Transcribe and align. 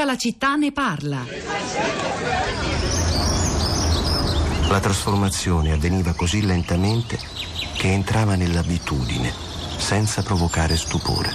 Tutta 0.00 0.12
la 0.12 0.18
città 0.18 0.54
ne 0.54 0.72
parla. 0.72 1.26
La 4.70 4.80
trasformazione 4.80 5.72
avveniva 5.72 6.14
così 6.14 6.40
lentamente 6.40 7.18
che 7.76 7.92
entrava 7.92 8.34
nell'abitudine, 8.34 9.30
senza 9.76 10.22
provocare 10.22 10.78
stupore. 10.78 11.28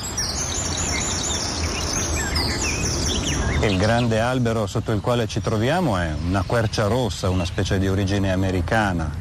Il 3.68 3.78
grande 3.78 4.20
albero 4.20 4.66
sotto 4.66 4.92
il 4.94 5.00
quale 5.00 5.28
ci 5.28 5.42
troviamo 5.42 5.98
è 5.98 6.12
una 6.26 6.42
quercia 6.44 6.88
rossa, 6.88 7.30
una 7.30 7.46
specie 7.46 7.78
di 7.78 7.88
origine 7.88 8.32
americana 8.32 9.12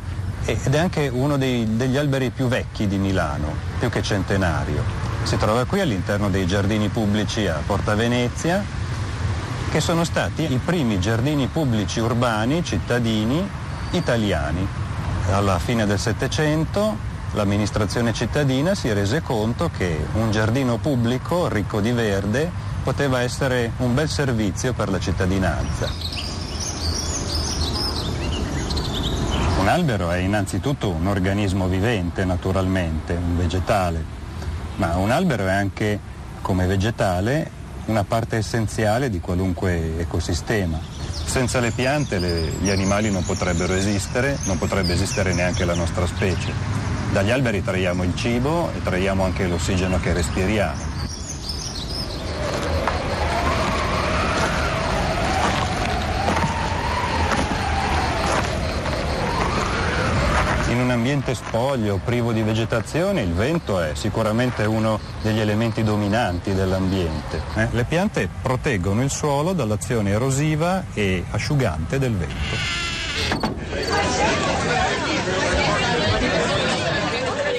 ed 0.46 0.72
è 0.72 0.78
anche 0.78 1.08
uno 1.08 1.36
dei, 1.36 1.76
degli 1.76 1.98
alberi 1.98 2.30
più 2.30 2.46
vecchi 2.46 2.86
di 2.86 2.96
Milano, 2.96 3.54
più 3.78 3.90
che 3.90 4.02
centenario. 4.02 4.82
Si 5.24 5.36
trova 5.36 5.66
qui 5.66 5.80
all'interno 5.80 6.30
dei 6.30 6.46
giardini 6.46 6.88
pubblici 6.88 7.46
a 7.46 7.60
Porta 7.66 7.94
Venezia, 7.94 8.83
che 9.74 9.80
sono 9.80 10.04
stati 10.04 10.52
i 10.52 10.60
primi 10.64 11.00
giardini 11.00 11.48
pubblici 11.48 11.98
urbani 11.98 12.62
cittadini 12.62 13.44
italiani. 13.90 14.64
Alla 15.32 15.58
fine 15.58 15.84
del 15.84 15.98
Settecento 15.98 16.96
l'amministrazione 17.32 18.12
cittadina 18.12 18.76
si 18.76 18.92
rese 18.92 19.20
conto 19.20 19.72
che 19.76 20.06
un 20.12 20.30
giardino 20.30 20.76
pubblico 20.76 21.48
ricco 21.48 21.80
di 21.80 21.90
verde 21.90 22.48
poteva 22.84 23.22
essere 23.22 23.72
un 23.78 23.94
bel 23.94 24.08
servizio 24.08 24.74
per 24.74 24.90
la 24.90 25.00
cittadinanza. 25.00 25.88
Un 29.58 29.66
albero 29.66 30.12
è 30.12 30.18
innanzitutto 30.18 30.88
un 30.88 31.08
organismo 31.08 31.66
vivente, 31.66 32.24
naturalmente, 32.24 33.14
un 33.14 33.36
vegetale, 33.36 34.04
ma 34.76 34.94
un 34.98 35.10
albero 35.10 35.48
è 35.48 35.52
anche, 35.52 35.98
come 36.42 36.64
vegetale, 36.66 37.62
una 37.86 38.04
parte 38.04 38.36
essenziale 38.36 39.10
di 39.10 39.20
qualunque 39.20 39.98
ecosistema. 39.98 40.78
Senza 41.24 41.60
le 41.60 41.70
piante 41.70 42.18
le, 42.18 42.52
gli 42.60 42.70
animali 42.70 43.10
non 43.10 43.24
potrebbero 43.24 43.74
esistere, 43.74 44.38
non 44.44 44.58
potrebbe 44.58 44.92
esistere 44.92 45.32
neanche 45.34 45.64
la 45.64 45.74
nostra 45.74 46.06
specie. 46.06 46.52
Dagli 47.12 47.30
alberi 47.30 47.62
traiamo 47.62 48.02
il 48.02 48.14
cibo 48.16 48.70
e 48.72 48.82
traiamo 48.82 49.24
anche 49.24 49.46
l'ossigeno 49.46 50.00
che 50.00 50.12
respiriamo. 50.12 50.93
Ambiente 61.04 61.34
spoglio, 61.34 62.00
privo 62.02 62.32
di 62.32 62.40
vegetazione, 62.40 63.20
il 63.20 63.34
vento 63.34 63.78
è 63.78 63.94
sicuramente 63.94 64.64
uno 64.64 64.98
degli 65.20 65.38
elementi 65.38 65.82
dominanti 65.82 66.54
dell'ambiente. 66.54 67.42
Eh? 67.56 67.68
Le 67.72 67.84
piante 67.84 68.26
proteggono 68.40 69.02
il 69.02 69.10
suolo 69.10 69.52
dall'azione 69.52 70.12
erosiva 70.12 70.84
e 70.94 71.22
asciugante 71.30 71.98
del 71.98 72.16
vento. 72.16 72.83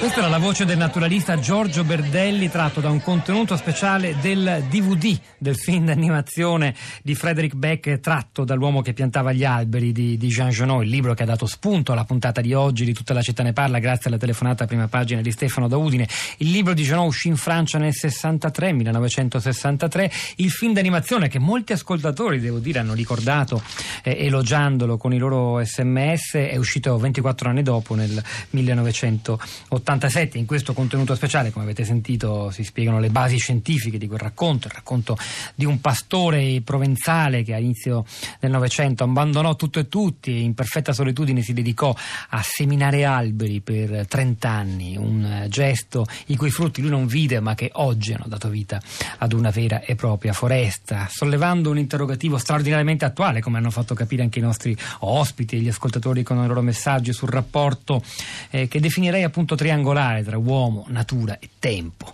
Questa 0.05 0.21
era 0.21 0.29
la 0.29 0.37
voce 0.37 0.65
del 0.65 0.77
naturalista 0.77 1.39
Giorgio 1.39 1.83
Berdelli 1.83 2.47
tratto 2.47 2.79
da 2.79 2.91
un 2.91 3.01
contenuto 3.01 3.57
speciale 3.57 4.15
del 4.21 4.63
DVD 4.69 5.17
del 5.39 5.57
film 5.57 5.85
d'animazione 5.85 6.75
di 7.01 7.15
Frederick 7.15 7.55
Beck 7.55 7.99
tratto 8.01 8.43
dall'uomo 8.43 8.83
che 8.83 8.93
piantava 8.93 9.31
gli 9.31 9.43
alberi 9.43 9.91
di, 9.91 10.15
di 10.15 10.27
Jean 10.27 10.51
Genot, 10.51 10.83
il 10.83 10.89
libro 10.89 11.15
che 11.15 11.23
ha 11.23 11.25
dato 11.25 11.47
spunto 11.47 11.91
alla 11.91 12.03
puntata 12.03 12.39
di 12.39 12.53
oggi 12.53 12.85
di 12.85 12.93
Tutta 12.93 13.15
la 13.15 13.23
città 13.23 13.41
ne 13.41 13.51
parla 13.51 13.79
grazie 13.79 14.09
alla 14.11 14.19
telefonata 14.19 14.65
a 14.65 14.67
prima 14.67 14.87
pagina 14.87 15.21
di 15.21 15.31
Stefano 15.31 15.67
da 15.67 15.77
Udine. 15.77 16.07
Il 16.37 16.51
libro 16.51 16.75
di 16.75 16.83
Genot 16.83 17.07
uscì 17.07 17.27
in 17.27 17.35
Francia 17.35 17.79
nel 17.79 17.95
63, 17.95 18.73
1963, 18.73 20.11
il 20.35 20.51
film 20.51 20.73
d'animazione 20.73 21.29
che 21.29 21.39
molti 21.39 21.73
ascoltatori, 21.73 22.39
devo 22.39 22.59
dire, 22.59 22.77
hanno 22.77 22.93
ricordato 22.93 23.59
eh, 24.03 24.25
elogiandolo 24.25 24.97
con 24.97 25.13
i 25.13 25.17
loro 25.17 25.63
sms 25.63 26.35
è 26.35 26.57
uscito 26.57 26.95
24 26.95 27.49
anni 27.49 27.63
dopo 27.63 27.95
nel 27.95 28.23
1980. 28.51 29.93
87. 29.95 30.37
In 30.37 30.45
questo 30.45 30.73
contenuto 30.73 31.15
speciale, 31.15 31.51
come 31.51 31.65
avete 31.65 31.83
sentito, 31.83 32.51
si 32.51 32.63
spiegano 32.63 32.99
le 32.99 33.09
basi 33.09 33.37
scientifiche 33.37 33.97
di 33.97 34.07
quel 34.07 34.19
racconto, 34.19 34.67
il 34.67 34.73
racconto 34.73 35.17
di 35.55 35.65
un 35.65 35.81
pastore 35.81 36.61
provenzale 36.63 37.43
che 37.43 37.53
all'inizio 37.53 38.05
del 38.39 38.51
Novecento 38.51 39.03
abbandonò 39.03 39.55
tutto 39.55 39.79
e 39.79 39.87
tutti 39.87 40.31
e 40.31 40.39
in 40.39 40.53
perfetta 40.53 40.93
solitudine 40.93 41.41
si 41.41 41.53
dedicò 41.53 41.95
a 42.29 42.41
seminare 42.43 43.05
alberi 43.05 43.61
per 43.61 44.05
30 44.07 44.49
anni, 44.49 44.97
un 44.97 45.45
gesto 45.49 46.05
i 46.27 46.35
cui 46.35 46.49
frutti 46.49 46.81
lui 46.81 46.89
non 46.89 47.07
vide 47.07 47.39
ma 47.39 47.55
che 47.55 47.69
oggi 47.73 48.13
hanno 48.13 48.27
dato 48.27 48.49
vita 48.49 48.81
ad 49.17 49.33
una 49.33 49.49
vera 49.49 49.81
e 49.81 49.95
propria 49.95 50.33
foresta, 50.33 51.07
sollevando 51.09 51.69
un 51.69 51.77
interrogativo 51.77 52.37
straordinariamente 52.37 53.05
attuale, 53.05 53.41
come 53.41 53.57
hanno 53.57 53.71
fatto 53.71 53.95
capire 53.95 54.23
anche 54.23 54.39
i 54.39 54.43
nostri 54.43 54.75
ospiti 54.99 55.55
e 55.55 55.59
gli 55.59 55.69
ascoltatori 55.69 56.23
con 56.23 56.43
i 56.43 56.47
loro 56.47 56.61
messaggi 56.61 57.13
sul 57.13 57.29
rapporto 57.29 58.03
eh, 58.49 58.67
che 58.67 58.79
definirei 58.79 59.23
appunto 59.23 59.55
triangolare 59.55 59.83
triangolare 59.85 60.23
tra 60.23 60.37
uomo, 60.37 60.85
natura 60.87 61.37
e 61.39 61.49
tempo. 61.59 62.11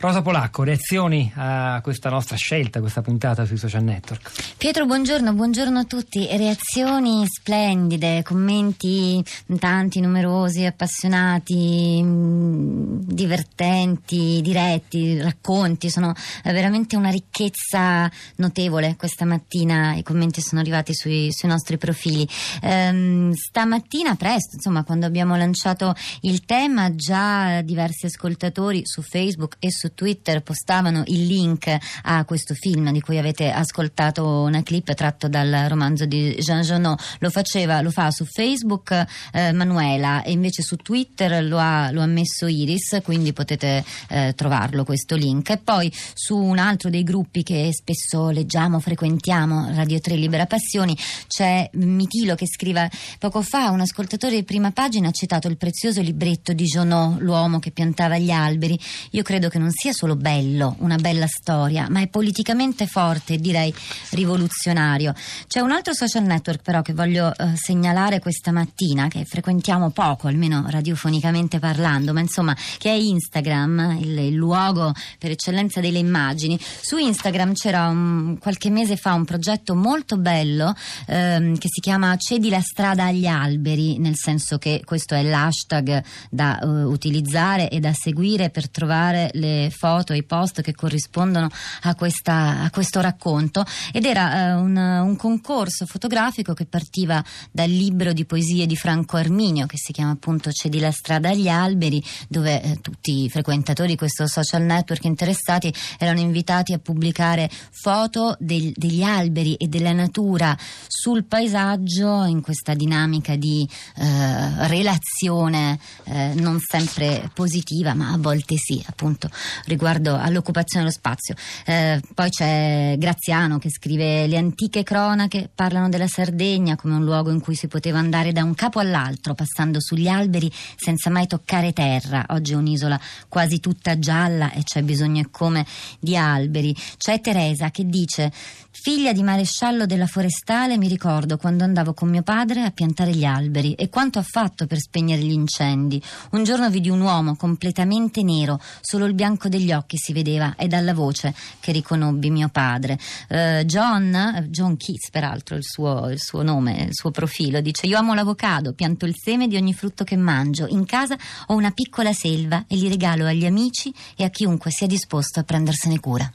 Rosa 0.00 0.22
Polacco, 0.22 0.62
reazioni 0.62 1.30
a 1.36 1.78
questa 1.82 2.08
nostra 2.08 2.34
scelta, 2.34 2.80
questa 2.80 3.02
puntata 3.02 3.44
sui 3.44 3.58
social 3.58 3.82
network? 3.82 4.56
Pietro, 4.56 4.86
buongiorno, 4.86 5.34
buongiorno 5.34 5.78
a 5.78 5.84
tutti. 5.84 6.26
Reazioni 6.26 7.26
splendide, 7.26 8.22
commenti 8.22 9.22
tanti, 9.58 10.00
numerosi, 10.00 10.64
appassionati, 10.64 12.00
mm, 12.02 13.00
divertenti, 13.02 14.40
diretti, 14.42 15.20
racconti. 15.20 15.90
Sono 15.90 16.14
veramente 16.44 16.96
una 16.96 17.10
ricchezza 17.10 18.10
notevole 18.36 18.96
questa 18.96 19.26
mattina. 19.26 19.96
I 19.96 20.02
commenti 20.02 20.40
sono 20.40 20.62
arrivati 20.62 20.94
sui, 20.94 21.28
sui 21.30 21.50
nostri 21.50 21.76
profili. 21.76 22.26
Ehm, 22.62 23.34
stamattina 23.34 24.14
presto, 24.14 24.54
insomma, 24.54 24.82
quando 24.82 25.04
abbiamo 25.04 25.36
lanciato 25.36 25.94
il 26.22 26.46
tema, 26.46 26.94
già 26.94 27.60
diversi 27.60 28.06
ascoltatori 28.06 28.80
su 28.86 29.02
Facebook 29.02 29.56
e 29.58 29.70
su 29.70 29.88
Twitter 29.94 30.42
postavano 30.42 31.02
il 31.06 31.26
link 31.26 31.76
a 32.02 32.24
questo 32.24 32.54
film 32.54 32.90
di 32.92 33.00
cui 33.00 33.18
avete 33.18 33.50
ascoltato 33.50 34.42
una 34.42 34.62
clip 34.62 34.92
tratto 34.94 35.28
dal 35.28 35.66
romanzo 35.68 36.06
di 36.06 36.34
Jean 36.38 36.62
Genot. 36.62 37.16
Lo 37.18 37.30
faceva, 37.30 37.80
lo 37.80 37.90
fa 37.90 38.10
su 38.10 38.24
Facebook 38.24 39.04
eh, 39.32 39.52
Manuela 39.52 40.22
e 40.22 40.32
invece 40.32 40.62
su 40.62 40.76
Twitter 40.76 41.44
lo 41.44 41.58
ha, 41.58 41.90
lo 41.90 42.02
ha 42.02 42.06
messo 42.06 42.46
Iris, 42.46 43.00
quindi 43.02 43.32
potete 43.32 43.84
eh, 44.08 44.32
trovarlo 44.36 44.84
questo 44.84 45.16
link. 45.16 45.50
E 45.50 45.58
poi 45.58 45.92
su 46.14 46.36
un 46.36 46.58
altro 46.58 46.90
dei 46.90 47.02
gruppi 47.02 47.42
che 47.42 47.70
spesso 47.72 48.30
leggiamo, 48.30 48.80
frequentiamo, 48.80 49.74
Radio 49.74 50.00
3 50.00 50.16
Libera 50.16 50.46
Passioni, 50.46 50.96
c'è 51.26 51.68
Mitilo 51.74 52.34
che 52.34 52.46
scrive 52.46 52.90
poco 53.18 53.42
fa 53.42 53.70
un 53.70 53.80
ascoltatore 53.80 54.36
di 54.36 54.44
prima 54.44 54.70
pagina 54.70 55.08
ha 55.08 55.12
citato 55.12 55.48
il 55.48 55.56
prezioso 55.56 56.00
libretto 56.00 56.52
di 56.52 56.64
Genot, 56.64 57.20
l'uomo 57.20 57.58
che 57.58 57.70
piantava 57.70 58.18
gli 58.18 58.30
alberi. 58.30 58.78
Io 59.10 59.22
credo 59.22 59.48
che 59.48 59.58
non 59.58 59.70
sia 59.70 59.79
solo 59.88 60.16
bello, 60.16 60.76
una 60.80 60.96
bella 60.96 61.26
storia, 61.26 61.86
ma 61.88 62.00
è 62.00 62.08
politicamente 62.08 62.86
forte 62.86 63.34
e 63.34 63.38
direi 63.38 63.74
rivoluzionario. 64.10 65.14
C'è 65.46 65.60
un 65.60 65.72
altro 65.72 65.94
social 65.94 66.24
network 66.24 66.62
però 66.62 66.82
che 66.82 66.92
voglio 66.92 67.34
eh, 67.34 67.56
segnalare 67.56 68.20
questa 68.20 68.52
mattina, 68.52 69.08
che 69.08 69.24
frequentiamo 69.24 69.90
poco, 69.90 70.28
almeno 70.28 70.66
radiofonicamente 70.68 71.58
parlando, 71.58 72.12
ma 72.12 72.20
insomma 72.20 72.54
che 72.76 72.90
è 72.90 72.94
Instagram, 72.94 73.96
il, 74.00 74.18
il 74.18 74.34
luogo 74.34 74.92
per 75.18 75.30
eccellenza 75.30 75.80
delle 75.80 75.98
immagini. 75.98 76.58
Su 76.60 76.98
Instagram 76.98 77.54
c'era 77.54 77.88
un, 77.88 78.36
qualche 78.38 78.68
mese 78.68 78.96
fa 78.96 79.14
un 79.14 79.24
progetto 79.24 79.74
molto 79.74 80.18
bello 80.18 80.74
ehm, 81.06 81.56
che 81.56 81.68
si 81.70 81.80
chiama 81.80 82.16
Cedi 82.16 82.50
la 82.50 82.60
strada 82.60 83.06
agli 83.06 83.26
alberi, 83.26 83.98
nel 83.98 84.16
senso 84.16 84.58
che 84.58 84.82
questo 84.84 85.14
è 85.14 85.22
l'hashtag 85.22 86.02
da 86.28 86.58
uh, 86.62 86.68
utilizzare 86.90 87.70
e 87.70 87.80
da 87.80 87.92
seguire 87.92 88.50
per 88.50 88.68
trovare 88.68 89.30
le 89.34 89.69
foto 89.70 90.12
e 90.12 90.18
i 90.18 90.24
post 90.24 90.60
che 90.60 90.74
corrispondono 90.74 91.48
a, 91.82 91.94
questa, 91.94 92.62
a 92.62 92.70
questo 92.70 93.00
racconto. 93.00 93.64
Ed 93.92 94.04
era 94.04 94.48
eh, 94.48 94.52
un, 94.52 94.76
un, 94.76 95.16
concorso 95.16 95.86
fotografico 95.86 96.54
che 96.54 96.66
partiva 96.66 97.22
dal 97.50 97.68
libro 97.68 98.12
di 98.12 98.24
poesie 98.24 98.66
di 98.66 98.76
Franco 98.76 99.16
Arminio 99.16 99.66
che 99.66 99.76
si 99.76 99.92
chiama 99.92 100.12
appunto 100.12 100.50
Cedi 100.50 100.78
la 100.78 100.90
strada 100.90 101.30
agli 101.30 101.48
alberi 101.48 102.02
dove 102.28 102.62
eh, 102.62 102.80
tutti 102.80 103.24
i 103.24 103.30
frequentatori 103.30 103.90
di 103.90 103.96
questo 103.96 104.26
social 104.26 104.62
network 104.62 105.04
interessati 105.04 105.72
erano 105.98 106.20
invitati 106.20 106.72
a 106.72 106.78
pubblicare 106.78 107.50
foto 107.70 108.36
del, 108.38 108.72
degli 108.74 109.02
alberi 109.02 109.54
e 109.54 109.68
della 109.68 109.92
natura 109.92 110.56
sul 110.86 111.24
paesaggio 111.24 112.24
in 112.24 112.40
questa 112.40 112.74
dinamica 112.74 113.36
di 113.36 113.68
eh, 113.96 114.66
relazione 114.68 115.78
eh, 116.04 116.32
non 116.34 116.58
sempre 116.60 117.30
positiva 117.34 117.94
ma 117.94 118.12
a 118.12 118.18
volte 118.18 118.56
sì 118.56 118.82
appunto 118.86 119.28
riguardo 119.66 120.16
all'occupazione 120.16 120.84
dello 120.84 120.96
spazio. 120.96 121.34
Eh, 121.64 122.00
poi 122.14 122.30
c'è 122.30 122.96
Graziano 122.98 123.58
che 123.58 123.70
scrive 123.70 124.26
le 124.26 124.36
antiche 124.36 124.82
cronache 124.82 125.50
parlano 125.54 125.88
della 125.88 126.06
Sardegna 126.06 126.76
come 126.76 126.94
un 126.94 127.04
luogo 127.04 127.30
in 127.30 127.40
cui 127.40 127.54
si 127.54 127.68
poteva 127.68 127.98
andare 127.98 128.32
da 128.32 128.42
un 128.42 128.54
capo 128.54 128.80
all'altro 128.80 129.34
passando 129.34 129.80
sugli 129.80 130.08
alberi 130.08 130.50
senza 130.76 131.10
mai 131.10 131.26
toccare 131.26 131.72
terra. 131.72 132.26
Oggi 132.30 132.52
è 132.52 132.56
un'isola 132.56 133.00
quasi 133.28 133.60
tutta 133.60 133.98
gialla 133.98 134.52
e 134.52 134.62
c'è 134.62 134.82
bisogno 134.82 135.22
e 135.22 135.28
come 135.30 135.66
di 135.98 136.16
alberi. 136.16 136.74
C'è 136.96 137.20
Teresa 137.20 137.70
che 137.70 137.86
dice 137.86 138.32
Figlia 138.72 139.12
di 139.12 139.22
maresciallo 139.22 139.84
della 139.84 140.06
forestale, 140.06 140.78
mi 140.78 140.88
ricordo 140.88 141.36
quando 141.36 141.64
andavo 141.64 141.92
con 141.92 142.08
mio 142.08 142.22
padre 142.22 142.62
a 142.62 142.70
piantare 142.70 143.12
gli 143.12 143.24
alberi 143.24 143.74
e 143.74 143.88
quanto 143.88 144.18
ha 144.20 144.22
fatto 144.22 144.66
per 144.66 144.78
spegnere 144.78 145.22
gli 145.22 145.32
incendi. 145.32 146.00
Un 146.30 146.44
giorno 146.44 146.70
vidi 146.70 146.88
un 146.88 147.00
uomo 147.00 147.36
completamente 147.36 148.22
nero, 148.22 148.60
solo 148.80 149.06
il 149.06 149.14
bianco 149.14 149.39
degli 149.48 149.72
occhi 149.72 149.96
si 149.96 150.12
vedeva 150.12 150.54
e 150.56 150.66
dalla 150.68 150.94
voce 150.94 151.34
che 151.60 151.72
riconobbi 151.72 152.30
mio 152.30 152.48
padre. 152.48 152.98
Uh, 153.28 153.64
John, 153.64 154.48
John 154.50 154.76
Keats 154.76 155.10
peraltro 155.10 155.56
il 155.56 155.64
suo, 155.64 156.08
il 156.10 156.20
suo 156.20 156.42
nome, 156.42 156.84
il 156.88 156.94
suo 156.94 157.10
profilo, 157.10 157.60
dice 157.60 157.86
io 157.86 157.98
amo 157.98 158.14
l'avocado, 158.14 158.72
pianto 158.72 159.06
il 159.06 159.14
seme 159.16 159.48
di 159.48 159.56
ogni 159.56 159.74
frutto 159.74 160.04
che 160.04 160.16
mangio. 160.16 160.66
In 160.68 160.84
casa 160.84 161.16
ho 161.46 161.54
una 161.54 161.70
piccola 161.70 162.12
selva 162.12 162.64
e 162.68 162.76
li 162.76 162.88
regalo 162.88 163.26
agli 163.26 163.46
amici 163.46 163.92
e 164.16 164.24
a 164.24 164.28
chiunque 164.28 164.70
sia 164.70 164.86
disposto 164.86 165.40
a 165.40 165.42
prendersene 165.44 165.98
cura. 166.00 166.30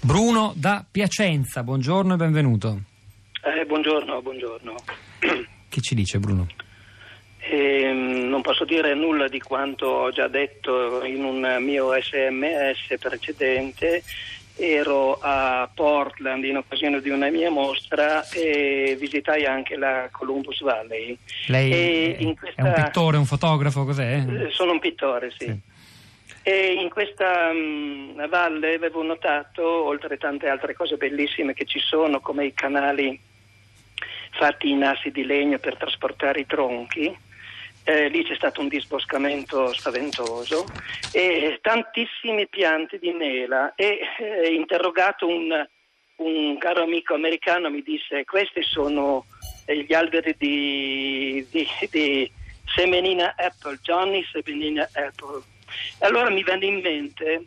Bruno 0.00 0.52
da 0.54 0.84
Piacenza, 0.88 1.62
buongiorno 1.62 2.14
e 2.14 2.16
benvenuto. 2.16 2.82
Eh, 3.42 3.64
buongiorno, 3.66 4.20
buongiorno. 4.22 4.74
Che 5.68 5.80
ci 5.80 5.94
dice 5.94 6.18
Bruno? 6.18 6.46
Eh, 7.46 7.92
non 7.92 8.40
posso 8.40 8.64
dire 8.64 8.94
nulla 8.94 9.28
di 9.28 9.40
quanto 9.40 9.86
ho 9.86 10.10
già 10.10 10.28
detto 10.28 11.04
in 11.04 11.24
un 11.24 11.58
mio 11.60 11.92
sms 12.00 12.94
precedente. 12.98 14.02
Ero 14.56 15.18
a 15.20 15.68
Portland 15.72 16.44
in 16.44 16.56
occasione 16.56 17.00
di 17.00 17.10
una 17.10 17.28
mia 17.28 17.50
mostra 17.50 18.26
e 18.30 18.96
visitai 18.98 19.44
anche 19.44 19.76
la 19.76 20.08
Columbus 20.10 20.62
Valley. 20.62 21.18
Lei 21.48 22.34
questa... 22.38 22.62
è 22.62 22.64
un 22.64 22.72
pittore, 22.72 23.16
un 23.16 23.26
fotografo, 23.26 23.84
cos'è? 23.84 24.24
Eh, 24.26 24.50
sono 24.50 24.72
un 24.72 24.78
pittore, 24.78 25.32
sì. 25.36 25.46
sì. 25.46 25.60
E 26.46 26.74
in 26.74 26.88
questa 26.88 27.50
um, 27.50 28.28
valle 28.28 28.74
avevo 28.74 29.02
notato, 29.02 29.66
oltre 29.66 30.18
tante 30.18 30.48
altre 30.48 30.74
cose 30.74 30.96
bellissime 30.96 31.52
che 31.52 31.64
ci 31.64 31.80
sono, 31.80 32.20
come 32.20 32.46
i 32.46 32.54
canali 32.54 33.18
fatti 34.30 34.70
in 34.70 34.84
assi 34.84 35.10
di 35.10 35.24
legno 35.24 35.58
per 35.58 35.76
trasportare 35.76 36.40
i 36.40 36.46
tronchi, 36.46 37.16
eh, 37.84 38.08
lì 38.08 38.24
c'è 38.24 38.34
stato 38.34 38.60
un 38.60 38.68
disboscamento 38.68 39.72
spaventoso 39.72 40.66
e 41.12 41.58
tantissime 41.60 42.46
piante 42.46 42.98
di 42.98 43.12
mela 43.12 43.74
e 43.74 44.00
eh, 44.18 44.54
interrogato 44.54 45.26
un, 45.26 45.66
un, 46.16 46.58
caro 46.58 46.82
amico 46.82 47.14
americano 47.14 47.70
mi 47.70 47.82
disse 47.82 48.24
questi 48.24 48.62
sono 48.62 49.26
eh, 49.66 49.84
gli 49.84 49.92
alberi 49.92 50.34
di, 50.38 51.46
di, 51.50 51.68
di 51.90 52.30
Semenina 52.74 53.34
Apple, 53.36 53.78
Johnny 53.82 54.24
Semenina 54.32 54.88
Apple. 54.94 55.42
Allora 56.00 56.30
mi 56.30 56.42
venne 56.42 56.66
in 56.66 56.80
mente 56.80 57.46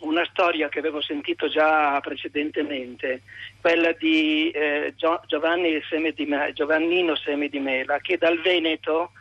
una 0.00 0.24
storia 0.30 0.68
che 0.68 0.78
avevo 0.78 1.02
sentito 1.02 1.48
già 1.48 1.98
precedentemente, 2.00 3.22
quella 3.60 3.92
di 3.92 4.50
eh, 4.50 4.94
Giovanni 5.26 5.82
Seme 5.88 6.12
di 6.12 6.26
Giovannino 6.54 7.16
Semi 7.16 7.48
di 7.48 7.58
Mela, 7.58 7.98
che 7.98 8.16
dal 8.16 8.40
Veneto 8.40 9.12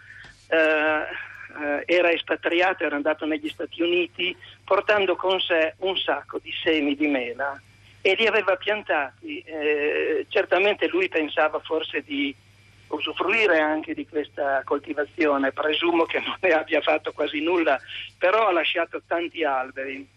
eh, 0.47 1.83
era 1.85 2.11
espatriato, 2.11 2.83
era 2.83 2.95
andato 2.95 3.25
negli 3.25 3.49
Stati 3.49 3.81
Uniti 3.81 4.35
portando 4.63 5.15
con 5.15 5.39
sé 5.39 5.75
un 5.79 5.97
sacco 5.97 6.39
di 6.39 6.51
semi 6.51 6.95
di 6.95 7.07
mela 7.07 7.59
e 8.01 8.15
li 8.15 8.27
aveva 8.27 8.55
piantati. 8.55 9.39
Eh, 9.39 10.25
certamente 10.29 10.87
lui 10.87 11.07
pensava 11.09 11.59
forse 11.59 12.01
di 12.01 12.35
usufruire 12.87 13.59
anche 13.59 13.93
di 13.93 14.07
questa 14.07 14.61
coltivazione, 14.63 15.51
presumo 15.51 16.05
che 16.05 16.19
non 16.19 16.35
ne 16.39 16.51
abbia 16.51 16.81
fatto 16.81 17.11
quasi 17.11 17.41
nulla, 17.41 17.79
però 18.17 18.47
ha 18.47 18.51
lasciato 18.51 19.01
tanti 19.05 19.43
alberi 19.43 20.07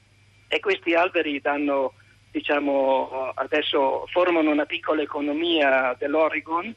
e 0.46 0.60
questi 0.60 0.94
alberi 0.94 1.40
danno, 1.40 1.94
diciamo, 2.30 3.32
adesso 3.34 4.06
formano 4.10 4.50
una 4.50 4.66
piccola 4.66 5.02
economia 5.02 5.94
dell'Oregon 5.98 6.72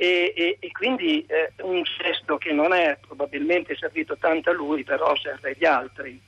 e, 0.00 0.32
e, 0.34 0.56
e 0.58 0.70
quindi 0.72 1.26
eh, 1.26 1.52
un 1.60 1.82
gesto 1.82 2.38
che 2.38 2.52
non 2.52 2.72
è 2.72 2.96
probabilmente 3.06 3.76
servito 3.76 4.16
tanto 4.18 4.48
a 4.48 4.54
lui, 4.54 4.82
però 4.82 5.14
serve 5.14 5.50
agli 5.50 5.66
altri. 5.66 6.18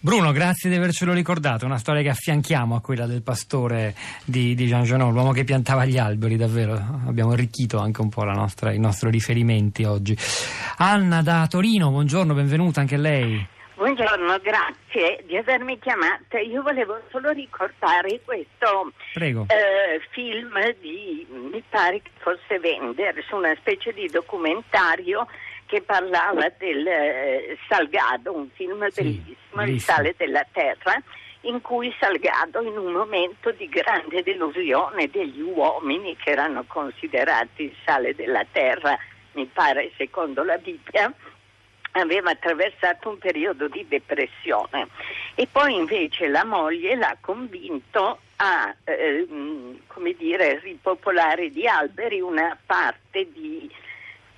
Bruno, 0.00 0.32
grazie 0.32 0.68
di 0.68 0.74
avercelo 0.74 1.12
ricordato, 1.12 1.64
una 1.64 1.78
storia 1.78 2.02
che 2.02 2.08
affianchiamo 2.08 2.74
a 2.74 2.80
quella 2.80 3.06
del 3.06 3.22
pastore 3.22 3.94
di, 4.24 4.56
di 4.56 4.66
Jean 4.66 4.82
Genot, 4.82 5.12
l'uomo 5.12 5.30
che 5.30 5.44
piantava 5.44 5.84
gli 5.84 5.98
alberi, 5.98 6.36
davvero 6.36 6.72
abbiamo 7.06 7.30
arricchito 7.32 7.78
anche 7.78 8.00
un 8.00 8.08
po' 8.08 8.24
nostra, 8.24 8.72
i 8.72 8.80
nostri 8.80 9.10
riferimenti 9.10 9.84
oggi. 9.84 10.16
Anna 10.78 11.22
da 11.22 11.46
Torino, 11.48 11.90
buongiorno, 11.90 12.34
benvenuta 12.34 12.80
anche 12.80 12.96
lei. 12.96 13.46
Buongiorno, 13.80 14.38
grazie 14.40 15.24
di 15.24 15.38
avermi 15.38 15.78
chiamata. 15.78 16.38
Io 16.38 16.60
volevo 16.60 17.00
solo 17.10 17.30
ricordare 17.30 18.20
questo 18.22 18.92
eh, 19.14 20.02
film 20.10 20.74
di, 20.80 21.26
mi 21.30 21.64
pare 21.66 22.02
che 22.02 22.10
fosse 22.18 22.58
Vender, 22.58 23.24
su 23.26 23.36
una 23.36 23.54
specie 23.54 23.94
di 23.94 24.06
documentario 24.08 25.26
che 25.64 25.80
parlava 25.80 26.52
del 26.58 26.86
eh, 26.86 27.56
Salgado, 27.70 28.34
un 28.34 28.50
film 28.52 28.86
sì, 28.88 29.02
bellissimo, 29.02 29.62
Il 29.62 29.80
sale 29.80 30.14
della 30.14 30.44
terra, 30.52 31.02
in 31.44 31.62
cui 31.62 31.90
Salgado, 31.98 32.60
in 32.60 32.76
un 32.76 32.92
momento 32.92 33.50
di 33.52 33.66
grande 33.66 34.22
delusione 34.22 35.08
degli 35.08 35.40
uomini 35.40 36.14
che 36.16 36.32
erano 36.32 36.64
considerati 36.66 37.62
il 37.62 37.74
sale 37.82 38.14
della 38.14 38.44
terra, 38.52 38.94
mi 39.32 39.46
pare 39.46 39.90
secondo 39.96 40.44
la 40.44 40.58
Bibbia, 40.58 41.10
aveva 41.92 42.30
attraversato 42.30 43.08
un 43.08 43.18
periodo 43.18 43.68
di 43.68 43.86
depressione. 43.88 44.88
E 45.34 45.46
poi 45.50 45.74
invece 45.74 46.28
la 46.28 46.44
moglie 46.44 46.94
l'ha 46.94 47.16
convinto 47.20 48.20
a 48.36 48.74
eh, 48.84 49.26
come 49.86 50.12
dire, 50.14 50.58
ripopolare 50.60 51.50
di 51.50 51.66
alberi 51.66 52.20
una 52.20 52.56
parte 52.64 53.28
di 53.32 53.70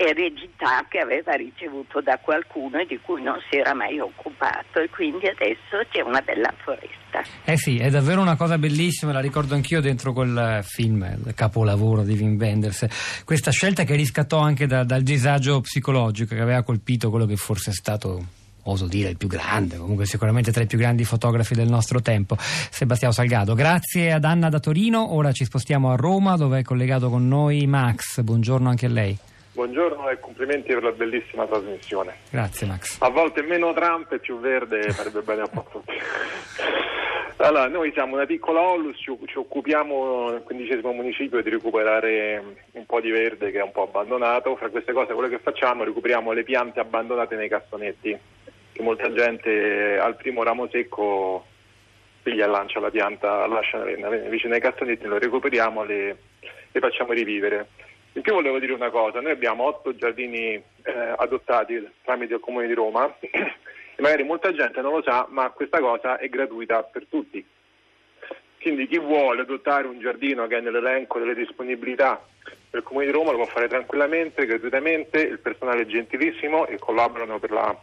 eredità 0.05 0.85
che 0.89 0.99
aveva 0.99 1.33
ricevuto 1.35 2.01
da 2.01 2.19
qualcuno 2.19 2.79
e 2.79 2.87
di 2.87 2.99
cui 3.01 3.23
non 3.23 3.39
si 3.49 3.57
era 3.57 3.75
mai 3.75 3.99
occupato 3.99 4.81
e 4.81 4.89
quindi 4.89 5.27
adesso 5.27 5.85
c'è 5.91 6.01
una 6.01 6.21
bella 6.21 6.53
foresta. 6.59 7.23
Eh 7.45 7.57
sì, 7.57 7.79
è 7.79 7.91
davvero 7.91 8.21
una 8.21 8.37
cosa 8.37 8.59
bellissima, 8.59 9.13
la 9.13 9.21
ricordo 9.21 9.55
anch'io 9.55 9.81
dentro 9.81 10.13
quel 10.13 10.61
film, 10.65 11.03
il 11.27 11.35
capolavoro 11.35 12.03
di 12.03 12.15
Wim 12.15 12.37
Wenders, 12.39 13.23
questa 13.25 13.51
scelta 13.51 13.85
che 13.85 13.95
riscattò 13.95 14.39
anche 14.39 14.67
da, 14.67 14.85
dal 14.85 15.03
disagio 15.03 15.61
psicologico 15.61 16.35
che 16.35 16.41
aveva 16.41 16.63
colpito 16.63 17.11
quello 17.11 17.27
che 17.27 17.37
forse 17.37 17.71
è 17.71 17.75
stato 17.75 18.41
oso 18.65 18.87
dire 18.87 19.11
il 19.11 19.17
più 19.17 19.29
grande, 19.29 19.77
comunque 19.77 20.07
sicuramente 20.07 20.53
tra 20.53 20.63
i 20.63 20.67
più 20.67 20.79
grandi 20.79 21.05
fotografi 21.05 21.55
del 21.55 21.69
nostro 21.69 22.01
tempo, 22.01 22.37
Sebastiano 22.39 23.13
Salgado. 23.13 23.55
Grazie 23.55 24.13
ad 24.13 24.25
Anna 24.25 24.49
da 24.49 24.61
Torino, 24.61 25.15
ora 25.15 25.33
ci 25.33 25.45
spostiamo 25.45 25.91
a 25.91 25.97
Roma 25.97 26.37
dove 26.37 26.61
è 26.61 26.63
collegato 26.63 27.11
con 27.11 27.27
noi 27.27 27.67
Max, 27.67 28.21
buongiorno 28.21 28.69
anche 28.69 28.87
a 28.87 28.91
lei. 28.91 29.19
Buongiorno 29.55 30.09
e 30.09 30.19
complimenti 30.19 30.73
per 30.73 30.83
la 30.83 30.93
bellissima 30.93 31.47
trasmissione. 31.47 32.15
Grazie 32.31 32.67
Max. 32.67 32.99
A 33.01 33.11
volte 33.11 33.43
meno 33.43 33.75
Trump 33.75 34.11
e 34.13 34.19
più 34.19 34.41
verde 34.41 34.91
farebbe 34.93 35.21
bene 35.21 35.43
a 35.43 35.49
tutti. 35.49 35.93
Allora, 37.37 37.67
noi 37.67 37.91
siamo 37.93 38.15
una 38.15 38.25
piccola 38.25 38.61
Ollus, 38.61 38.97
ci, 38.99 39.13
ci 39.27 39.37
occupiamo 39.37 40.31
nel 40.31 40.43
quindicesimo 40.45 40.93
municipio 40.93 41.43
di 41.43 41.51
recuperare 41.51 42.41
un 42.71 42.87
po' 42.87 43.01
di 43.01 43.11
verde 43.11 43.51
che 43.51 43.59
è 43.59 43.63
un 43.63 43.73
po' 43.73 43.83
abbandonato. 43.83 44.55
Fra 44.55 44.69
queste 44.69 44.93
cose 44.93 45.13
quello 45.13 45.29
che 45.29 45.41
facciamo 45.41 45.83
è 45.83 45.87
recuperiamo 45.87 46.31
le 46.31 46.45
piante 46.45 46.79
abbandonate 46.79 47.35
nei 47.35 47.49
cassonetti, 47.49 48.17
che 48.71 48.83
molta 48.83 49.13
gente 49.13 49.99
al 49.99 50.15
primo 50.15 50.45
ramo 50.45 50.69
secco 50.71 51.45
piglia 52.23 52.45
e 52.45 52.49
lancia 52.49 52.79
la 52.79 52.91
pianta, 52.91 53.45
lascia 53.49 53.83
vicino 54.29 54.55
ai 54.55 54.61
cassonetti, 54.61 55.07
lo 55.07 55.19
recuperiamo, 55.19 55.83
le, 55.83 56.17
le 56.71 56.81
facciamo 56.81 57.11
rivivere. 57.11 57.67
In 58.15 58.23
più 58.23 58.35
volevo 58.35 58.59
dire 58.59 58.75
una 58.75 58.91
cosa, 58.91 59.21
noi 59.21 59.33
abbiamo 59.33 59.65
otto 59.65 59.95
giardini 59.95 60.53
eh, 60.55 60.65
adottati 61.17 61.89
tramite 62.03 62.35
il 62.35 62.41
Comune 62.41 62.67
di 62.67 62.75
Roma 62.75 63.15
e 63.21 63.31
magari 63.99 64.23
molta 64.23 64.53
gente 64.53 64.83
non 64.83 64.93
lo 64.93 65.03
sa, 65.03 65.27
ma 65.31 65.49
questa 65.51 65.81
cosa 65.81 66.19
è 66.19 66.29
gratuita 66.29 66.83
per 66.83 67.07
tutti. 67.09 67.45
Quindi 68.61 68.87
chi 68.87 68.99
vuole 68.99 69.41
adottare 69.41 69.87
un 69.87 69.99
giardino 69.99 70.47
che 70.47 70.59
è 70.59 70.61
nell'elenco 70.61 71.19
delle 71.19 71.35
disponibilità 71.35 72.23
del 72.71 72.83
Comune 72.83 73.07
di 73.07 73.13
Roma 73.13 73.33
lo 73.33 73.39
può 73.39 73.47
fare 73.47 73.69
tranquillamente, 73.69 74.47
gratuitamente, 74.47 75.21
il 75.21 75.39
personale 75.39 75.83
è 75.83 75.87
gentilissimo 75.87 76.67
e 76.67 76.79
collaborano 76.79 77.39
per 77.39 77.51
la 77.51 77.77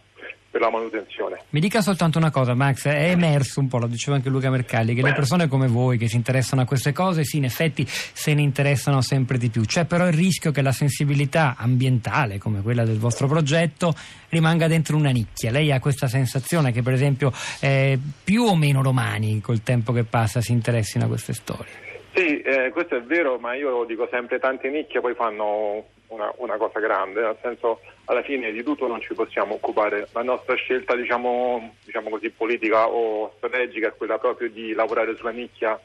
per 0.49 0.61
la 0.61 0.71
manutenzione. 0.71 1.43
Mi 1.49 1.59
dica 1.59 1.81
soltanto 1.81 2.17
una 2.17 2.31
cosa, 2.31 2.53
Max, 2.53 2.87
è 2.87 3.11
emerso 3.11 3.59
un 3.59 3.67
po', 3.67 3.77
lo 3.77 3.87
diceva 3.87 4.15
anche 4.15 4.29
Luca 4.29 4.49
Mercalli, 4.49 4.95
che 4.95 5.01
Beh. 5.01 5.09
le 5.09 5.13
persone 5.13 5.47
come 5.47 5.67
voi 5.67 5.97
che 5.97 6.07
si 6.07 6.15
interessano 6.15 6.61
a 6.61 6.65
queste 6.65 6.91
cose, 6.91 7.23
sì, 7.23 7.37
in 7.37 7.45
effetti 7.45 7.85
se 7.87 8.33
ne 8.33 8.41
interessano 8.41 9.01
sempre 9.01 9.37
di 9.37 9.49
più. 9.49 9.63
C'è 9.63 9.85
però 9.85 10.07
il 10.07 10.13
rischio 10.13 10.51
che 10.51 10.61
la 10.61 10.71
sensibilità 10.71 11.55
ambientale, 11.57 12.37
come 12.37 12.61
quella 12.61 12.83
del 12.83 12.97
vostro 12.97 13.27
progetto, 13.27 13.93
rimanga 14.29 14.67
dentro 14.67 14.97
una 14.97 15.11
nicchia. 15.11 15.51
Lei 15.51 15.71
ha 15.71 15.79
questa 15.79 16.07
sensazione 16.07 16.71
che, 16.71 16.81
per 16.81 16.93
esempio, 16.93 17.31
eh, 17.59 17.99
più 18.23 18.43
o 18.43 18.55
meno 18.55 18.81
romani 18.81 19.41
col 19.41 19.61
tempo 19.61 19.91
che 19.91 20.03
passa 20.03 20.41
si 20.41 20.51
interessino 20.51 21.05
a 21.05 21.07
queste 21.07 21.33
storie? 21.33 21.87
Sì, 22.13 22.41
eh, 22.41 22.71
questo 22.71 22.95
è 22.95 23.01
vero, 23.01 23.37
ma 23.37 23.55
io 23.55 23.69
lo 23.69 23.85
dico 23.85 24.07
sempre, 24.11 24.39
tante 24.39 24.69
nicchie 24.69 24.99
poi 24.99 25.13
fanno 25.13 25.85
una, 26.09 26.31
una, 26.37 26.57
cosa 26.57 26.79
grande, 26.79 27.21
nel 27.21 27.37
senso 27.41 27.81
alla 28.05 28.21
fine 28.21 28.51
di 28.51 28.63
tutto 28.63 28.87
non 28.87 29.01
ci 29.01 29.13
possiamo 29.13 29.55
occupare. 29.55 30.07
La 30.13 30.23
nostra 30.23 30.55
scelta 30.55 30.95
diciamo, 30.95 31.75
diciamo 31.83 32.09
così, 32.09 32.29
politica 32.29 32.87
o 32.87 33.33
strategica 33.37 33.87
è 33.87 33.95
quella 33.95 34.17
proprio 34.17 34.49
di 34.49 34.73
lavorare 34.73 35.15
sulla 35.15 35.31
nicchia 35.31 35.79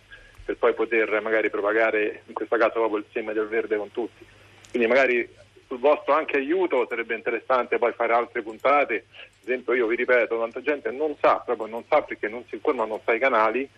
per 0.45 0.57
poi 0.57 0.75
poter 0.75 1.21
magari 1.23 1.49
propagare 1.49 2.23
in 2.26 2.35
questo 2.35 2.57
caso 2.57 2.73
proprio 2.73 2.99
il 2.99 3.07
seme 3.12 3.33
del 3.33 3.49
verde 3.49 3.76
con 3.76 3.90
tutti. 3.90 4.25
Quindi 4.71 4.88
magari 4.88 5.28
sul 5.66 5.78
vostro 5.78 6.14
anche 6.14 6.37
aiuto 6.37 6.87
sarebbe 6.88 7.14
interessante 7.14 7.78
poi 7.78 7.93
fare 7.93 8.12
altre 8.12 8.43
puntate. 8.43 9.07
Ad 9.16 9.49
esempio 9.49 9.75
io 9.75 9.87
vi 9.87 9.97
ripeto, 9.97 10.38
tanta 10.38 10.61
gente 10.61 10.90
non 10.90 11.16
sa, 11.21 11.43
proprio 11.45 11.66
non 11.66 11.85
sa 11.88 12.02
perché 12.02 12.28
non 12.28 12.45
si 12.49 12.57
informa, 12.57 12.85
non 12.85 13.00
sa 13.04 13.14
i 13.14 13.19
canali 13.19 13.69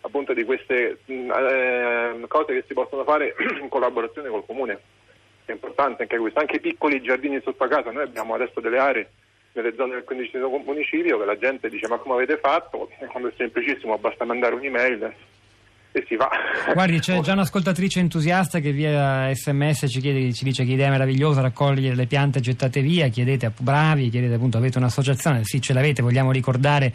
appunto 0.00 0.34
di 0.34 0.44
queste 0.44 0.98
eh, 1.06 2.24
cose 2.28 2.52
che 2.52 2.64
si 2.66 2.74
possono 2.74 3.04
fare 3.04 3.34
in 3.60 3.68
collaborazione 3.68 4.28
col 4.28 4.44
comune 4.46 4.80
è 5.44 5.52
importante 5.52 6.02
anche 6.02 6.18
questo, 6.18 6.40
anche 6.40 6.56
i 6.56 6.60
piccoli 6.60 7.02
giardini 7.02 7.40
sotto 7.42 7.66
casa, 7.66 7.90
noi 7.90 8.04
abbiamo 8.04 8.34
adesso 8.34 8.60
delle 8.60 8.78
aree 8.78 9.10
nelle 9.54 9.74
zone 9.76 9.94
del 9.94 10.04
quindicesimo 10.04 10.62
municipio 10.64 11.18
che 11.18 11.24
la 11.24 11.38
gente 11.38 11.68
dice 11.68 11.86
ma 11.88 11.96
come 11.98 12.14
avete 12.14 12.38
fatto? 12.38 12.90
Quando 13.08 13.28
è 13.28 13.32
semplicissimo 13.36 13.96
basta 13.98 14.24
mandare 14.24 14.54
un'email 14.54 15.14
e 15.92 16.04
si 16.08 16.16
va. 16.16 16.28
Guardi, 16.72 16.98
c'è 16.98 17.20
già 17.22 17.32
un'ascoltatrice 17.34 18.00
entusiasta 18.00 18.58
che 18.58 18.72
via 18.72 19.32
sms 19.32 19.86
ci, 19.88 20.00
chiede, 20.00 20.32
ci 20.32 20.42
dice 20.42 20.64
che 20.64 20.72
idea 20.72 20.90
meravigliosa 20.90 21.40
raccogliere 21.40 21.94
le 21.94 22.06
piante 22.06 22.40
gettate 22.40 22.80
via, 22.80 23.06
chiedete 23.08 23.52
bravi, 23.56 24.08
chiedete 24.08 24.34
appunto 24.34 24.58
avete 24.58 24.78
un'associazione, 24.78 25.44
sì 25.44 25.60
ce 25.60 25.72
l'avete, 25.72 26.02
vogliamo 26.02 26.32
ricordare 26.32 26.92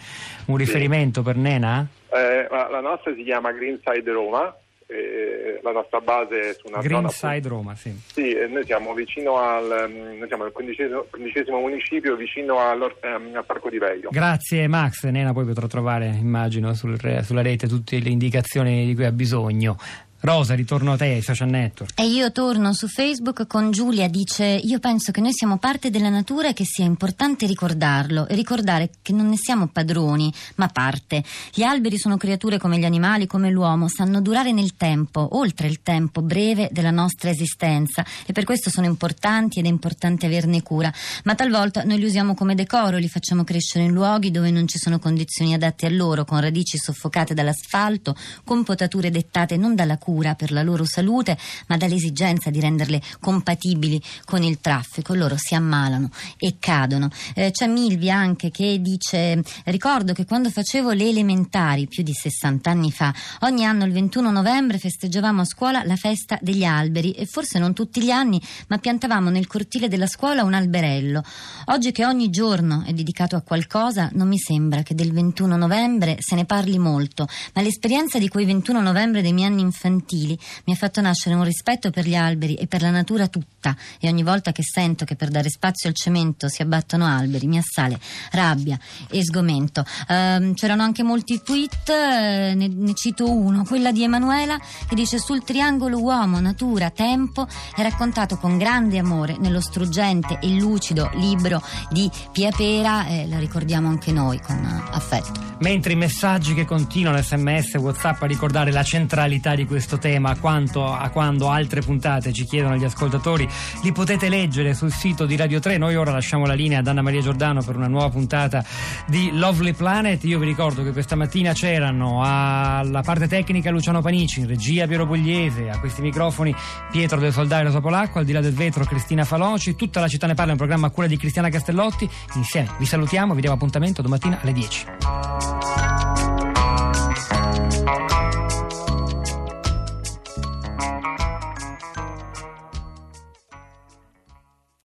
un 0.48 0.58
riferimento 0.58 1.22
sì. 1.22 1.26
per 1.26 1.38
Nena? 1.38 1.88
Eh, 2.12 2.48
la 2.50 2.82
nostra 2.82 3.14
si 3.14 3.24
chiama 3.24 3.54
Greenside 3.54 4.12
Roma 4.12 4.54
eh, 4.92 5.60
la 5.62 5.72
nostra 5.72 6.00
base 6.00 6.40
è 6.40 6.54
su 6.54 6.68
una 6.68 6.82
Greenside 6.82 7.42
zona... 7.42 7.56
Roma, 7.56 7.76
sì. 7.76 7.96
Sì, 8.12 8.36
noi 8.50 8.66
siamo 8.66 8.94
vicino 8.94 9.38
al, 9.38 9.88
mm, 9.88 10.18
noi 10.18 10.28
siamo 10.28 10.44
nel 10.44 10.52
quindicesimo, 10.52 11.06
quindicesimo 11.12 11.60
municipio, 11.60 12.16
vicino 12.16 12.58
ehm, 12.60 13.36
al 13.36 13.46
Parco 13.46 13.70
di 13.70 13.78
Veglio. 13.78 14.10
Grazie 14.12 14.68
Max, 14.68 15.06
Nena 15.06 15.32
poi 15.32 15.46
potrò 15.46 15.68
trovare, 15.68 16.08
immagino, 16.08 16.74
sul, 16.74 16.98
sulla 17.22 17.42
rete 17.42 17.68
tutte 17.68 18.00
le 18.00 18.10
indicazioni 18.10 18.86
di 18.88 18.96
cui 18.96 19.06
ha 19.06 19.12
bisogno. 19.12 19.78
Rosa, 20.22 20.54
ritorno 20.54 20.92
a 20.92 20.98
te 20.98 21.06
ai 21.06 21.22
social 21.22 21.48
network. 21.48 21.98
E 21.98 22.06
io 22.06 22.34
torno 22.34 22.74
su 22.74 22.90
Facebook 22.90 23.48
con 23.48 23.72
Giulia, 23.72 24.10
dice 24.10 24.44
io 24.46 24.80
penso 24.80 25.14
che 25.14 25.22
noi 25.22 25.32
siamo 25.32 25.60
parte 25.60 25.90
della 25.90 26.10
natura 26.10 26.50
e 26.50 26.54
che 26.54 26.66
sia 26.66 26.84
importante 26.84 27.46
ricordarlo 27.46 28.28
e 28.28 28.36
ricordare 28.36 28.90
che 29.02 29.14
non 29.14 29.30
ne 29.30 29.38
siamo 29.38 29.68
padroni, 29.68 30.30
ma 30.56 30.68
parte. 30.68 31.24
Gli 31.54 31.62
alberi 31.64 31.98
sono 31.98 32.18
creature 32.18 32.58
come 32.58 32.80
gli 32.80 32.84
animali, 32.84 33.28
come 33.28 33.50
l'uomo, 33.50 33.88
sanno 33.88 34.20
durare 34.20 34.52
nel 34.52 34.76
tempo, 34.76 35.38
oltre 35.38 35.68
il 35.68 35.82
tempo 35.84 36.22
breve 36.22 36.68
della 36.70 36.92
nostra 36.92 37.30
esistenza 37.30 38.06
e 38.26 38.34
per 38.34 38.44
questo 38.44 38.70
sono 38.70 38.88
importanti 38.88 39.60
ed 39.60 39.66
è 39.68 39.70
importante 39.70 40.26
averne 40.26 40.62
cura, 40.62 40.92
ma 41.24 41.36
talvolta 41.36 41.84
noi 41.84 41.98
li 41.98 42.06
usiamo 42.06 42.34
come 42.34 42.56
decoro, 42.56 42.98
li 42.98 43.08
facciamo 43.08 43.46
crescere 43.46 43.86
in 43.86 43.94
luoghi 43.94 44.32
dove 44.32 44.52
non 44.52 44.68
ci 44.68 44.80
sono 44.80 45.00
condizioni 45.00 45.54
adatte 45.54 45.86
a 45.86 45.90
loro, 45.90 46.26
con 46.26 46.42
radici 46.42 46.78
soffocate 46.78 47.34
dall'asfalto, 47.34 48.18
con 48.44 48.66
potature 48.66 49.12
dettate 49.12 49.56
non 49.56 49.76
dalla 49.76 49.98
cura 49.98 50.08
cura 50.10 50.34
per 50.34 50.52
la 50.52 50.64
loro 50.64 50.86
salute, 50.86 51.38
ma 51.68 51.78
dall'esigenza 51.78 52.50
di 52.50 52.60
renderle 52.60 53.00
compatibili 53.20 54.02
con 54.26 54.42
il 54.42 54.60
traffico. 54.60 55.14
Loro 55.14 55.36
si 55.38 55.54
ammalano 55.54 56.10
e 56.38 56.56
cadono. 56.58 57.10
Eh, 57.36 57.52
c'è 57.52 57.68
Milvia 57.68 58.16
anche 58.16 58.50
che 58.50 58.82
dice: 58.82 59.44
Ricordo 59.66 60.14
che 60.14 60.26
quando 60.26 60.50
facevo 60.50 60.92
le 60.94 61.08
elementari, 61.08 61.88
più 61.88 62.02
di 62.02 62.14
60 62.14 62.72
anni 62.72 62.92
fa, 62.92 63.14
ogni 63.42 63.66
anno 63.66 63.86
il 63.86 63.92
21 63.92 64.32
novembre 64.32 64.80
festeggiavamo 64.80 65.42
a 65.42 65.46
scuola 65.46 65.84
la 65.84 65.96
festa 65.96 66.40
degli 66.42 66.64
alberi 66.64 67.12
e 67.12 67.28
forse 67.28 67.60
non 67.60 67.74
tutti 67.74 68.02
gli 68.02 68.10
anni, 68.10 68.42
ma 68.68 68.80
piantavamo 68.80 69.30
nel 69.30 69.46
cortile 69.46 69.88
della 69.90 70.08
scuola 70.08 70.44
un 70.44 70.56
alberello. 70.56 71.22
Oggi 71.66 71.92
che 71.92 72.04
ogni 72.04 72.32
giorno 72.32 72.84
è 72.84 72.94
dedicato 72.94 73.36
a 73.36 73.42
qualcosa, 73.42 74.10
non 74.14 74.28
mi 74.28 74.40
sembra 74.40 74.82
che 74.82 74.96
del 74.96 75.12
21 75.12 75.56
novembre 75.56 76.18
se 76.20 76.34
ne 76.34 76.46
parli 76.46 76.80
molto, 76.80 77.28
ma 77.54 77.62
l'esperienza 77.62 78.18
di 78.18 78.28
quei 78.28 78.46
21 78.46 78.82
novembre 78.82 79.22
dei 79.22 79.34
miei 79.34 79.50
anni 79.50 79.62
infantili 79.62 79.98
infantili 80.00 80.38
mi 80.66 80.74
ha 80.74 80.76
fatto 80.76 81.02
nascere 81.02 81.36
un 81.36 81.44
rispetto 81.44 81.92
per 81.92 82.08
gli 82.08 82.16
alberi 82.16 82.56
e 82.56 82.68
per 82.68 82.82
la 82.82 82.90
natura 82.90 83.28
tutta 83.28 83.76
e 84.00 84.08
ogni 84.08 84.24
volta 84.24 84.52
che 84.52 84.64
sento 84.64 85.06
che 85.06 85.16
per 85.16 85.30
dare 85.30 85.50
spazio 85.50 85.90
al 85.90 85.96
cemento 85.96 86.48
si 86.48 86.62
abbattono 86.62 87.06
alberi 87.06 87.48
mi 87.48 87.58
assale 87.58 88.00
rabbia 88.32 88.80
e 89.10 89.24
sgomento. 89.24 89.82
Uh, 90.08 90.54
c'erano 90.54 90.84
anche 90.84 91.04
molti 91.04 91.42
tweet, 91.44 91.90
uh, 91.90 92.58
ne, 92.58 92.68
ne, 92.68 92.94
cito 92.94 93.30
uno, 93.30 93.64
quella 93.66 93.92
di 93.92 94.04
Emanuela 94.04 94.58
che 94.88 94.96
dice 94.96 95.20
sul 95.20 95.44
triangolo 95.44 96.02
uomo, 96.02 96.40
natura, 96.40 96.90
tempo 96.90 97.48
è 97.76 97.82
raccontato 97.82 98.38
con 98.38 98.58
grande 98.58 98.98
amore 98.98 99.38
nello 99.40 99.62
struggente 99.62 100.40
e 100.42 100.50
lucido 100.50 101.10
libro 101.16 101.62
di 101.90 102.10
Pia 102.32 102.52
Pera 102.52 103.08
e 103.08 103.28
la 103.28 103.40
ricordiamo 103.40 103.90
anche 103.90 104.12
noi 104.12 104.40
con 104.40 104.58
uh, 104.58 104.96
affetto. 104.96 105.48
Mentre 105.60 105.92
i 105.92 105.98
messaggi 105.98 106.54
che 106.54 106.64
continuano 106.64 107.22
sms, 107.22 107.76
whatsapp 107.76 108.22
a 108.22 108.26
ricordare 108.26 108.72
la 108.72 108.84
centralità 108.84 109.56
di 109.56 109.66
questo 109.66 109.89
questo 109.90 109.98
tema 109.98 110.38
quanto 110.38 110.86
a 110.86 111.10
quando 111.10 111.50
altre 111.50 111.82
puntate 111.82 112.32
ci 112.32 112.46
chiedono 112.46 112.76
gli 112.76 112.84
ascoltatori 112.84 113.50
li 113.82 113.92
potete 113.92 114.30
leggere 114.30 114.76
sul 114.76 114.92
sito 114.92 115.26
di 115.26 115.36
Radio 115.36 115.60
3 115.60 115.78
noi 115.80 115.96
ora 115.96 116.12
lasciamo 116.12 116.46
la 116.46 116.54
linea 116.54 116.80
ad 116.80 116.88
Anna 116.88 117.02
Maria 117.02 117.22
Giordano 117.22 117.64
per 117.64 117.76
una 117.76 117.88
nuova 117.88 118.10
puntata 118.10 118.64
di 119.08 119.32
Lovely 119.34 119.74
Planet. 119.74 120.24
Io 120.26 120.38
vi 120.38 120.46
ricordo 120.46 120.84
che 120.84 120.92
questa 120.92 121.16
mattina 121.16 121.54
c'erano 121.54 122.22
alla 122.24 123.02
parte 123.02 123.28
tecnica 123.28 123.72
Luciano 123.72 124.02
Panici 124.02 124.42
in 124.42 124.48
regia 124.48 124.86
Piero 124.86 125.08
Pugliese 125.08 125.70
a 125.70 125.80
questi 125.80 126.02
microfoni 126.02 126.54
Pietro 126.92 127.20
del 127.20 127.34
Soldario 127.34 127.68
Rosa 127.68 127.82
Polacco 127.82 128.20
al 128.20 128.26
di 128.26 128.32
là 128.32 128.42
del 128.42 128.54
vetro 128.54 128.86
Cristina 128.86 129.26
Faloci. 129.26 129.76
Tutta 129.76 130.00
la 130.00 130.08
città 130.08 130.28
ne 130.28 130.36
parla 130.36 130.52
un 130.52 130.58
programma 130.58 130.88
a 130.88 130.90
cura 130.92 131.08
di 131.08 131.18
Cristiana 131.18 131.50
Castellotti. 131.50 132.08
Insieme 132.36 132.70
vi 132.78 132.86
salutiamo 132.86 133.34
vi 133.34 133.42
diamo 133.42 133.56
appuntamento 133.56 134.04
domattina 134.04 134.40
alle 134.42 134.54
10 134.54 135.59